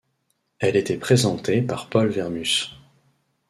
[0.57, 2.69] Elle était présentée par Paul Wermus.